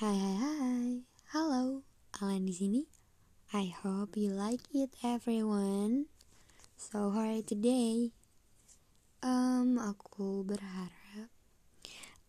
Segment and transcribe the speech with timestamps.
[0.00, 0.88] Hai hai hai,
[1.28, 1.84] halo,
[2.16, 2.88] Alan di sini.
[3.52, 6.08] I hope you like it everyone.
[6.80, 8.08] So how are you today?
[9.20, 11.28] Um, aku berharap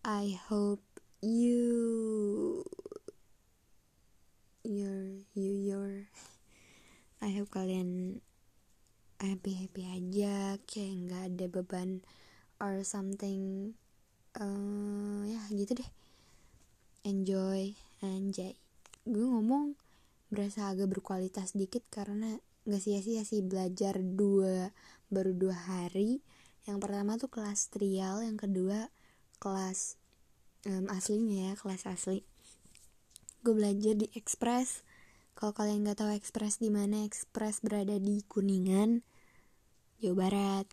[0.04, 0.84] I hope
[1.24, 2.68] you
[4.68, 6.12] your you your
[7.24, 8.20] I hope kalian
[9.24, 12.04] happy happy aja kayak nggak ada beban
[12.60, 13.72] or something
[14.36, 16.01] uh, ya gitu deh
[17.02, 18.58] enjoy anjay.
[19.06, 19.78] Gue ngomong
[20.32, 24.72] berasa agak berkualitas dikit karena gak sia-sia sih belajar dua
[25.12, 26.22] baru dua hari.
[26.64, 28.94] Yang pertama tuh kelas trial yang kedua
[29.42, 29.98] kelas
[30.70, 32.22] um, aslinya ya kelas asli.
[33.42, 34.86] Gue belajar di Express.
[35.34, 39.02] Kalau kalian nggak tahu Express di mana Express berada di Kuningan
[39.98, 40.68] Jawa Barat.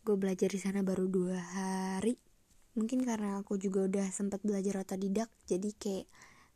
[0.00, 2.16] Gue belajar di sana baru dua hari
[2.74, 6.06] mungkin karena aku juga udah sempat belajar otodidak jadi kayak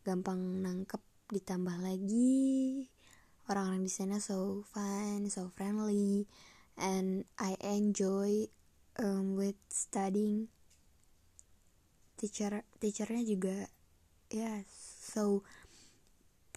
[0.03, 2.87] gampang nangkep ditambah lagi
[3.49, 6.27] orang-orang di sana so fun so friendly
[6.79, 8.47] and I enjoy
[8.99, 10.51] um, with studying.
[12.19, 13.57] Teacher teachernya juga
[14.29, 14.57] ya yeah,
[15.03, 15.47] so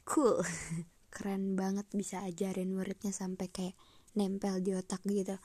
[0.05, 0.41] cool.
[1.13, 3.75] Keren banget bisa ajarin muridnya sampai kayak
[4.17, 5.37] nempel di otak gitu.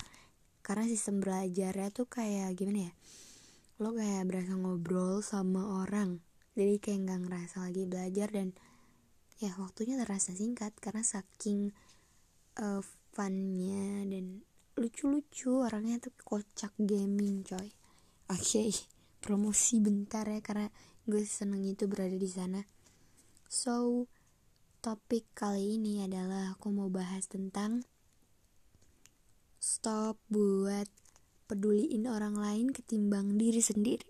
[0.64, 2.92] Karena sistem belajarnya tuh kayak gimana ya
[3.76, 6.24] lo kayak berasa ngobrol sama orang
[6.56, 8.56] jadi kayak nggak ngerasa lagi belajar dan
[9.36, 11.76] ya waktunya terasa singkat karena saking
[12.56, 12.80] uh,
[13.12, 14.40] funnya dan
[14.76, 17.68] lucu-lucu orangnya tuh kocak gaming coy.
[18.32, 18.70] Oke okay,
[19.24, 20.72] promosi bentar ya karena
[21.04, 22.64] gue seneng itu berada di sana.
[23.52, 24.08] So
[24.80, 27.84] topik kali ini adalah aku mau bahas tentang
[29.60, 30.88] stop buat
[31.46, 34.06] peduliin orang lain ketimbang diri sendiri.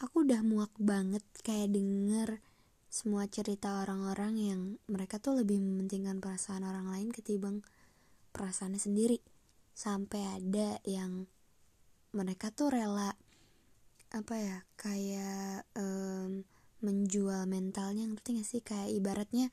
[0.00, 2.40] Aku udah muak banget kayak denger
[2.92, 7.60] semua cerita orang-orang yang mereka tuh lebih mementingkan perasaan orang lain ketimbang
[8.32, 9.20] perasaannya sendiri.
[9.76, 11.28] Sampai ada yang
[12.16, 13.12] mereka tuh rela
[14.16, 16.40] apa ya kayak um,
[16.80, 19.52] menjual mentalnya ngerti gak sih kayak ibaratnya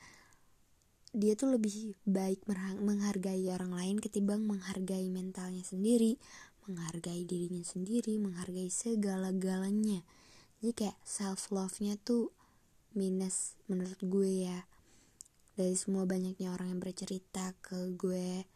[1.13, 2.47] dia tuh lebih baik
[2.81, 6.17] menghargai orang lain ketimbang menghargai mentalnya sendiri
[6.69, 10.03] menghargai dirinya sendiri menghargai segala-galanya.
[10.63, 12.31] Jadi kayak self love nya tuh
[12.95, 14.65] minus menurut gue ya.
[15.53, 18.47] Dari semua banyaknya orang yang bercerita ke gue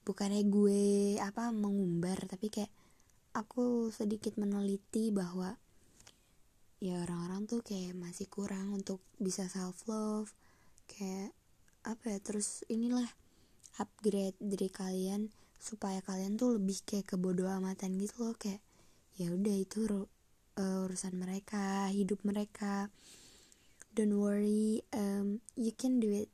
[0.00, 2.72] bukannya gue apa mengumbar tapi kayak
[3.36, 5.54] aku sedikit meneliti bahwa
[6.80, 10.32] ya orang-orang tuh kayak masih kurang untuk bisa self love
[10.88, 11.36] kayak
[11.84, 13.06] apa ya terus inilah
[13.76, 18.64] upgrade diri kalian supaya kalian tuh lebih kayak kebodoh amatan gitu loh kayak
[19.20, 19.84] ya udah itu
[20.56, 22.88] uh, urusan mereka hidup mereka.
[23.92, 26.32] Don't worry um, you can do it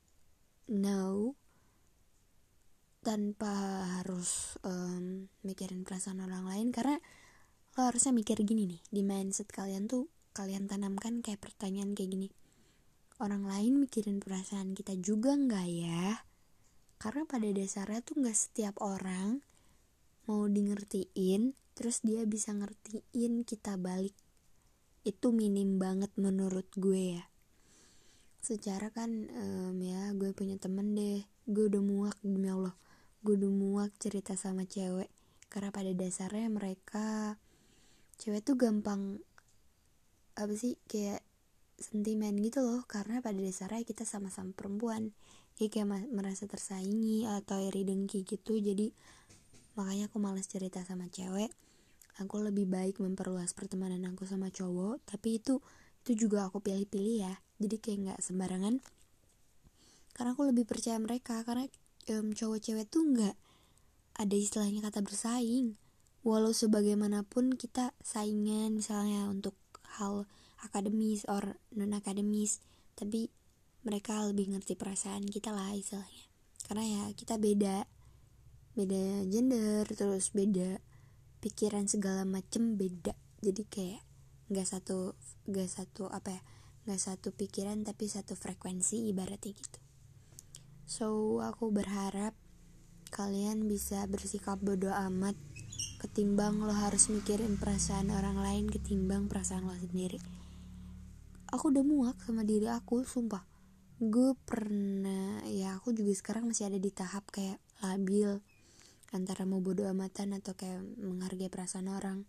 [0.71, 1.35] now.
[3.03, 6.99] Tanpa harus um, mikirin perasaan orang lain karena
[7.75, 12.29] lo harusnya mikir gini nih di mindset kalian tuh kalian tanamkan kayak pertanyaan kayak gini.
[13.19, 16.26] Orang lain mikirin perasaan kita juga nggak ya
[16.97, 19.45] karena pada dasarnya tuh nggak setiap orang
[20.27, 24.17] mau di ngertiin terus dia bisa ngertiin kita balik.
[25.05, 27.25] Itu minim banget menurut gue ya.
[28.41, 31.23] Secara kan um, ya gue punya temen deh.
[31.47, 32.75] Gue udah muak demi Allah.
[33.21, 35.13] Gue udah muak cerita sama cewek.
[35.53, 37.37] Karena pada dasarnya mereka
[38.19, 39.21] cewek tuh gampang
[40.35, 41.21] apa sih kayak
[41.77, 42.83] sentimen gitu loh.
[42.89, 45.13] Karena pada dasarnya kita sama-sama perempuan
[45.57, 48.61] jadi kayak merasa tersaingi atau iri dengki gitu.
[48.61, 48.93] Jadi
[49.73, 51.49] makanya aku males cerita sama cewek.
[52.21, 55.01] Aku lebih baik memperluas pertemanan aku sama cowok.
[55.09, 55.65] Tapi itu
[56.05, 57.35] itu juga aku pilih-pilih ya.
[57.57, 58.85] Jadi kayak nggak sembarangan.
[60.13, 61.41] Karena aku lebih percaya mereka.
[61.41, 61.65] Karena
[62.13, 63.37] um, cowok cewek tuh nggak
[64.21, 65.81] ada istilahnya kata bersaing.
[66.21, 68.77] Walau sebagaimanapun kita saingan.
[68.77, 69.57] Misalnya untuk
[69.97, 70.29] hal
[70.61, 72.61] akademis or non akademis
[72.97, 73.29] tapi
[73.87, 76.27] mereka lebih ngerti perasaan kita lah istilahnya.
[76.67, 77.87] Karena ya kita beda
[78.75, 80.83] beda gender terus beda
[81.39, 83.15] pikiran segala macem beda.
[83.39, 84.03] Jadi kayak
[84.51, 85.15] nggak satu
[85.47, 86.43] nggak satu apa ya
[86.91, 89.79] nggak satu pikiran tapi satu frekuensi ibaratnya gitu.
[90.91, 92.35] So aku berharap
[93.15, 95.39] kalian bisa bersikap bodoh amat
[96.03, 100.19] ketimbang lo harus mikirin perasaan orang lain ketimbang perasaan lo sendiri.
[101.55, 103.56] Aku udah muak sama diri aku sumpah
[103.97, 108.45] gue pernah ya aku juga sekarang masih ada di tahap kayak labil
[109.17, 112.29] antara mau bodo amatan atau kayak menghargai perasaan orang.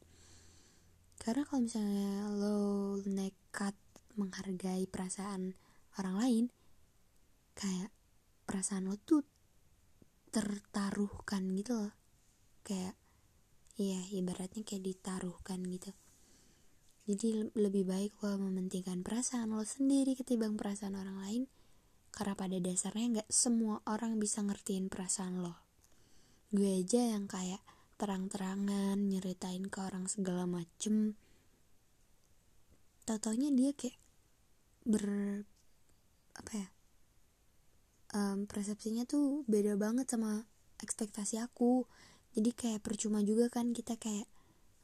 [1.19, 2.59] Karena kalau misalnya lo
[3.03, 3.75] nekat
[4.15, 5.59] menghargai perasaan
[5.99, 6.45] orang lain
[7.51, 7.91] kayak
[8.47, 9.27] perasaan lo tuh
[10.31, 11.93] tertaruhkan gitu loh.
[12.63, 12.95] Kayak
[13.75, 15.91] iya ibaratnya kayak ditaruhkan gitu.
[17.11, 21.43] Jadi lebih baik lo mementingkan perasaan lo sendiri ketimbang perasaan orang lain
[22.17, 25.53] karena pada dasarnya nggak semua orang bisa ngertiin perasaan lo.
[26.49, 27.61] Gue aja yang kayak
[28.01, 31.13] terang-terangan nyeritain ke orang segala macem.
[33.05, 34.01] Tau dia kayak
[34.89, 35.05] ber
[36.33, 36.67] apa ya
[38.17, 40.49] um, persepsinya tuh beda banget sama
[40.81, 41.85] ekspektasi aku.
[42.33, 44.25] Jadi kayak percuma juga kan kita kayak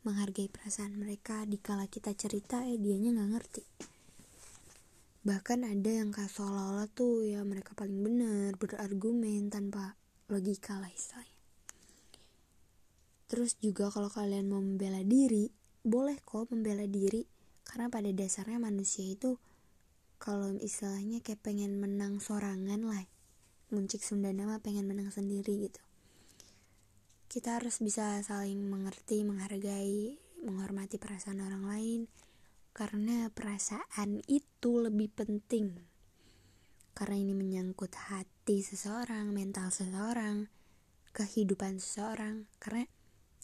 [0.06, 1.50] menghargai perasaan mereka.
[1.50, 3.93] Dikala kita cerita eh dianya nggak ngerti
[5.24, 9.96] bahkan ada yang kayak seolah-olah tuh ya mereka paling benar berargumen tanpa
[10.28, 11.40] logika lah istilahnya.
[13.32, 15.48] Terus juga kalau kalian mau membela diri
[15.84, 17.28] boleh kok membela diri.
[17.64, 19.40] Karena pada dasarnya manusia itu
[20.20, 23.04] kalau istilahnya kayak pengen menang sorangan lah
[23.72, 25.82] muncik Sunda nama pengen menang sendiri gitu.
[27.32, 32.02] Kita harus bisa saling mengerti menghargai menghormati perasaan orang lain
[32.74, 35.78] karena perasaan itu lebih penting.
[36.98, 40.50] Karena ini menyangkut hati seseorang mental seseorang
[41.14, 42.50] kehidupan seseorang.
[42.58, 42.90] Karena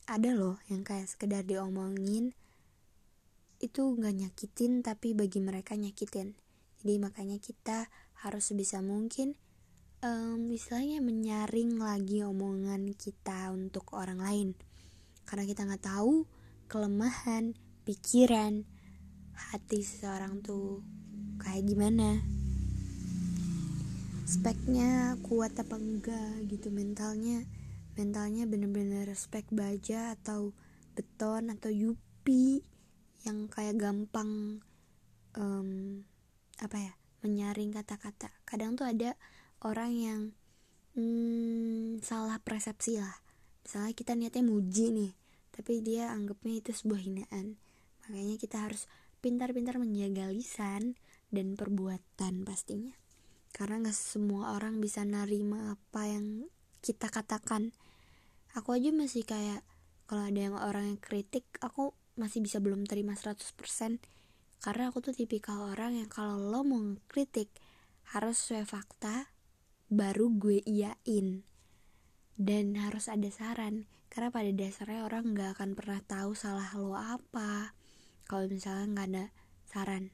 [0.09, 2.33] ada loh yang kayak sekedar diomongin
[3.61, 6.33] itu nggak nyakitin tapi bagi mereka nyakitin.
[6.81, 7.85] Jadi makanya kita
[8.25, 9.37] harus sebisa mungkin
[10.01, 14.49] um, istilahnya menyaring lagi omongan kita untuk orang lain.
[15.29, 16.25] Karena kita nggak tahu
[16.65, 17.53] kelemahan
[17.85, 18.65] pikiran
[19.39, 20.83] hati seseorang tuh
[21.39, 22.19] kayak gimana?
[24.27, 27.47] Speknya kuat apa enggak gitu mentalnya
[27.97, 30.55] mentalnya bener-bener spek baja atau
[30.93, 32.63] beton atau yupi
[33.27, 34.61] yang kayak gampang
[35.35, 35.69] um,
[36.59, 36.93] apa ya
[37.23, 38.31] menyaring kata-kata.
[38.47, 39.15] Kadang tuh ada
[39.63, 40.21] orang yang
[40.95, 43.15] hmm, salah persepsi lah.
[43.63, 45.11] Misalnya kita niatnya muji nih
[45.59, 47.59] tapi dia anggapnya itu sebuah hinaan.
[48.07, 48.87] Makanya kita harus
[49.19, 50.95] pintar-pintar menjaga lisan
[51.29, 52.95] dan perbuatan pastinya.
[53.51, 56.47] Karena nggak semua orang bisa nerima apa yang
[56.79, 57.75] kita katakan.
[58.57, 59.61] Aku aja masih kayak
[60.09, 63.39] kalau ada yang orang yang kritik aku masih bisa belum terima 100%
[64.59, 67.47] karena aku tuh tipikal orang yang kalau lo mau kritik
[68.11, 69.31] harus sesuai fakta
[69.87, 71.47] baru gue iyain
[72.35, 73.87] dan harus ada saran.
[74.09, 77.77] Karena pada dasarnya orang nggak akan pernah tahu salah lo apa
[78.29, 79.25] kalau misalnya nggak ada
[79.65, 80.13] saran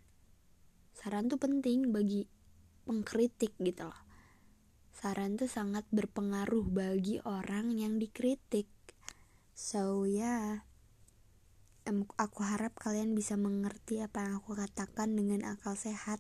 [0.95, 2.25] saran tuh penting bagi
[2.88, 4.01] mengkritik gitu loh
[4.95, 8.71] saran tuh sangat berpengaruh bagi orang yang dikritik
[9.51, 10.75] so ya yeah
[12.17, 16.17] aku harap kalian bisa mengerti apa yang aku katakan dengan akal sehat,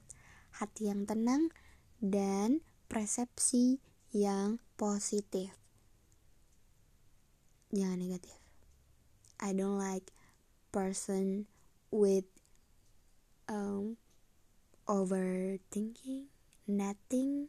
[0.53, 1.49] hati yang tenang,
[1.97, 3.81] dan persepsi
[4.13, 5.57] yang positif.
[7.73, 8.37] Jangan negatif.
[9.41, 10.13] I don't like
[10.69, 11.49] person
[11.95, 12.25] with
[13.47, 13.97] um,
[14.87, 16.25] overthinking,
[16.67, 17.47] nothing,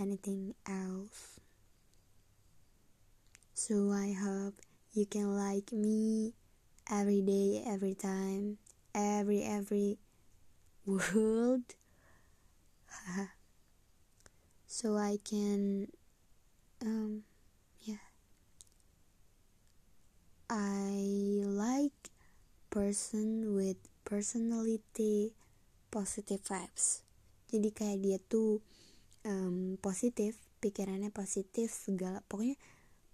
[0.00, 1.40] anything else.
[3.54, 4.54] So I hope
[4.92, 6.34] you can like me
[6.90, 8.58] every day, every time,
[8.94, 9.98] every every
[10.86, 11.62] world.
[14.66, 15.88] so I can
[16.82, 17.22] um
[17.82, 17.96] yeah.
[20.50, 22.03] I like
[22.74, 25.30] person with personality
[25.94, 27.06] positive vibes.
[27.46, 28.58] Jadi kayak dia tuh
[29.22, 32.58] um, positif, pikirannya positif segala pokoknya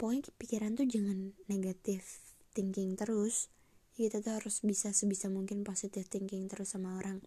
[0.00, 2.24] pokoknya pikiran tuh jangan negatif
[2.56, 3.52] thinking terus.
[3.92, 7.20] Kita tuh harus bisa sebisa mungkin positive thinking terus sama orang.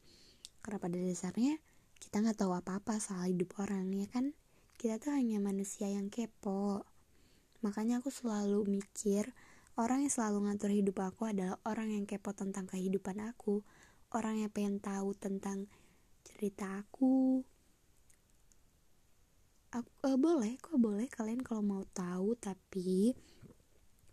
[0.65, 1.61] Karena pada dasarnya
[2.01, 4.33] kita nggak tahu apa-apa soal hidup orang ya kan?
[4.81, 6.81] Kita tuh hanya manusia yang kepo.
[7.61, 9.37] Makanya aku selalu mikir
[9.79, 13.65] orang yang selalu ngatur hidup aku adalah orang yang kepo tentang kehidupan aku.
[14.13, 15.65] Orang yang pengen tahu tentang
[16.21, 17.41] cerita aku.
[19.73, 23.17] Aku uh, boleh kok boleh kalian kalau mau tahu tapi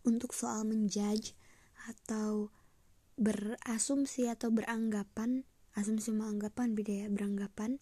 [0.09, 1.37] untuk soal menjudge
[1.85, 2.49] atau
[3.21, 5.45] berasumsi atau beranggapan
[5.77, 7.77] asumsi sama anggapan beda ya beranggapan.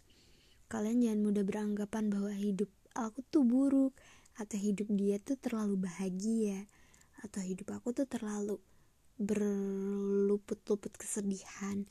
[0.67, 2.69] Kalian jangan mudah beranggapan bahwa hidup
[2.99, 3.95] aku tuh buruk
[4.35, 6.67] atau hidup dia tuh terlalu bahagia
[7.23, 8.59] atau hidup aku tuh terlalu
[9.19, 11.83] berluput-luput kesedihan.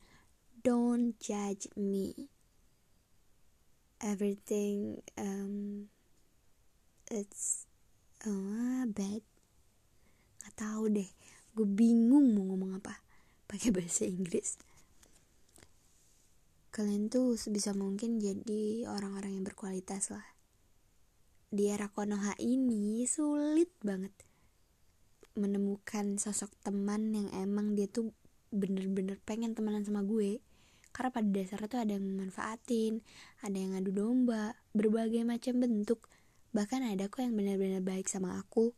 [0.64, 2.32] Don't judge me.
[4.00, 5.88] Everything um,
[7.12, 7.68] it's
[8.24, 9.24] uh, bad.
[10.44, 11.12] Nggak tahu deh.
[11.52, 13.04] Gue bingung mau ngomong apa.
[13.48, 14.60] Pakai bahasa Inggris.
[16.72, 20.24] Kalian tuh sebisa mungkin jadi orang-orang yang berkualitas lah.
[21.48, 24.27] Di era Konoha ini sulit banget
[25.38, 28.12] menemukan sosok teman yang emang dia tuh
[28.50, 30.42] bener-bener pengen temenan sama gue
[30.92, 33.06] karena pada dasarnya tuh ada yang memanfaatin
[33.46, 36.10] ada yang ngadu domba berbagai macam bentuk
[36.52, 38.74] bahkan ada kok yang benar-benar baik sama aku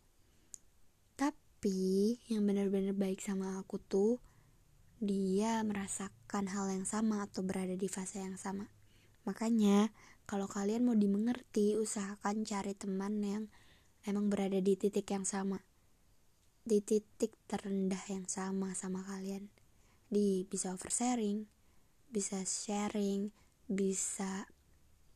[1.15, 4.19] tapi yang benar-benar baik sama aku tuh
[4.99, 8.67] dia merasakan hal yang sama atau berada di fase yang sama.
[9.23, 9.95] Makanya,
[10.27, 13.43] kalau kalian mau dimengerti, usahakan cari teman yang
[14.03, 15.63] emang berada di titik yang sama.
[16.69, 19.49] Di titik terendah yang sama sama kalian.
[20.05, 21.49] Di bisa oversharing,
[22.13, 23.33] bisa sharing,
[23.65, 24.45] bisa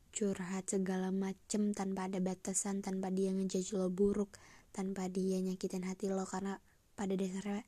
[0.09, 4.33] curhat segala macem tanpa ada batasan, tanpa dia ngejudge lo buruk,
[4.73, 6.57] tanpa dia nyakitin hati lo karena
[6.97, 7.61] pada dasarnya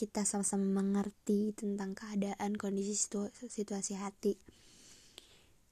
[0.00, 4.40] kita sama-sama mengerti tentang keadaan kondisi situ situasi hati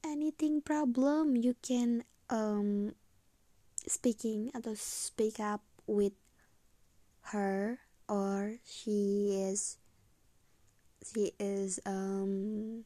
[0.05, 2.93] anything problem you can um,
[3.89, 6.13] speaking atau speak up with
[7.33, 7.77] her
[8.09, 9.77] or she is
[11.05, 12.83] she is um,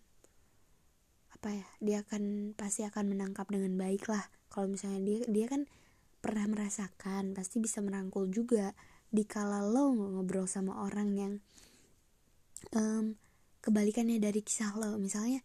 [1.33, 4.23] apa ya dia akan pasti akan menangkap dengan baik lah.
[4.47, 5.67] Kalau misalnya dia dia kan
[6.23, 8.71] pernah merasakan pasti bisa merangkul juga
[9.11, 11.33] dikala lo ngobrol sama orang yang
[12.71, 13.19] um,
[13.59, 14.95] kebalikannya dari kisah lo.
[14.95, 15.43] Misalnya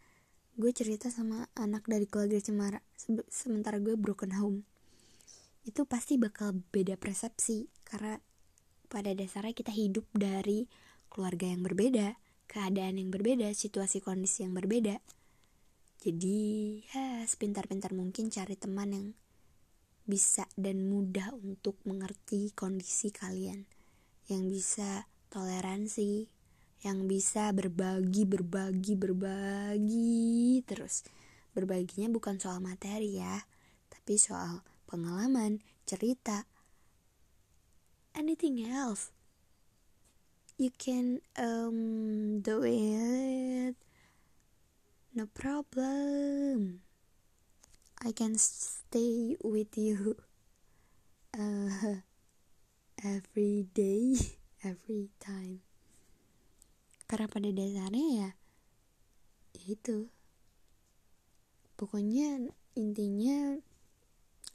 [0.59, 4.59] gue cerita sama anak dari keluarga cemara se sementara gue broken home.
[5.67, 8.23] Itu pasti bakal beda persepsi karena
[8.89, 10.67] pada dasarnya kita hidup dari
[11.13, 12.17] keluarga yang berbeda
[12.49, 14.99] keadaan yang berbeda situasi kondisi yang berbeda
[15.99, 16.39] jadi
[16.89, 19.07] ya sepintar-pintar mungkin cari teman yang
[20.09, 23.69] bisa dan mudah untuk mengerti kondisi kalian,
[24.33, 26.25] yang bisa toleransi,
[26.81, 31.05] yang bisa berbagi, berbagi, berbagi terus.
[31.53, 33.37] Berbaginya bukan soal materi ya,
[33.93, 36.49] tapi soal pengalaman, cerita,
[38.19, 39.15] anything else.
[40.59, 43.79] You can um, do it,
[45.15, 46.83] no problem.
[48.03, 50.19] I can stay with you
[51.39, 52.03] uh,
[53.07, 54.19] every day,
[54.67, 55.63] every time.
[57.07, 58.31] Karena pada dasarnya ya,
[59.71, 60.11] itu.
[61.79, 63.63] Pokoknya intinya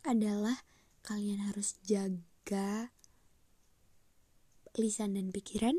[0.04, 0.60] adalah
[1.08, 2.92] kalian harus jaga
[4.78, 5.78] lisan dan pikiran.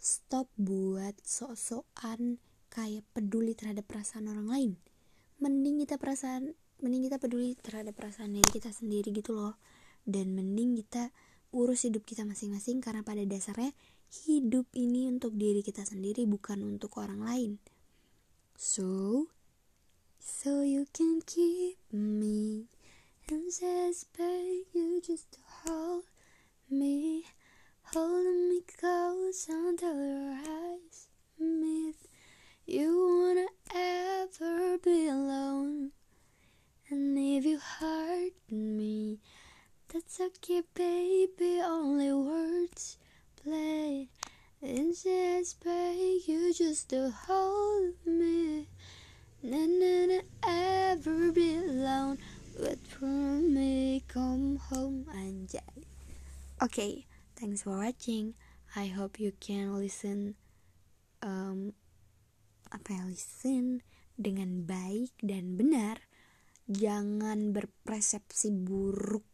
[0.00, 4.70] Stop buat sok-sokan kayak peduli terhadap perasaan orang lain.
[5.42, 9.60] Mending kita perasaan mending kita peduli terhadap perasaan diri kita sendiri gitu loh.
[10.06, 11.12] Dan mending kita
[11.52, 13.74] urus hidup kita masing-masing karena pada dasarnya
[14.26, 17.50] hidup ini untuk diri kita sendiri bukan untuk orang lain.
[18.56, 19.28] So
[20.16, 22.70] so you can keep me.
[23.30, 26.02] And suspect you just hold
[26.66, 27.22] me
[27.92, 31.96] hold me close until your eyes meet
[32.66, 32.88] you
[33.20, 35.90] wanna ever be alone.
[36.88, 39.18] And if you hurt me,
[39.88, 41.60] that's okay, baby.
[41.60, 42.96] Only words
[43.42, 44.08] play.
[44.62, 48.68] And just beg you just to hold me.
[49.42, 52.18] And then ever be alone.
[52.56, 55.82] Wait for me, come home, and die.
[56.62, 57.06] Okay,
[57.40, 58.36] thanks for watching.
[58.76, 60.36] I hope you can listen
[61.24, 61.72] um
[62.68, 63.80] apa ya listen
[64.20, 66.04] dengan baik dan benar.
[66.68, 69.24] Jangan berpersepsi buruk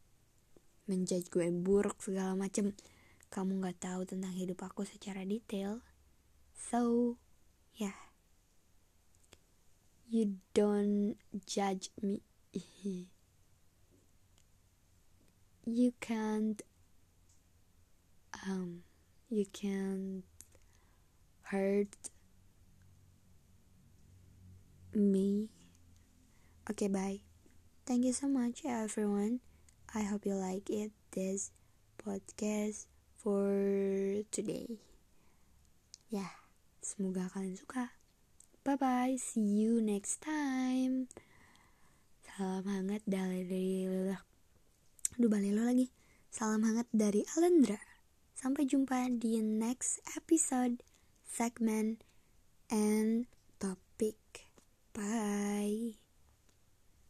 [0.86, 2.78] menjudge gue buruk segala macem.
[3.26, 5.82] Kamu nggak tahu tentang hidup aku secara detail.
[6.54, 7.18] So
[7.74, 8.06] yeah.
[10.06, 12.22] You don't judge me.
[15.66, 16.62] You can't
[18.44, 18.82] um
[19.30, 20.22] you can't
[21.50, 21.94] hurt
[24.94, 25.48] me.
[26.70, 27.20] Okay, bye.
[27.86, 29.40] Thank you so much, everyone.
[29.94, 31.54] I hope you like it, this
[32.02, 33.54] podcast for
[34.34, 34.82] today.
[36.10, 36.32] Ya, yeah,
[36.82, 37.94] semoga kalian suka.
[38.66, 41.06] Bye bye, see you next time.
[42.36, 43.46] Salam hangat dari
[45.16, 45.88] Aduh balelo lagi.
[46.28, 47.95] Salam hangat dari Alendra.
[48.36, 50.84] Sampai jumpa di next episode,
[51.24, 52.04] segment,
[52.68, 53.24] and
[53.56, 54.52] topic.
[54.92, 56.05] Bye.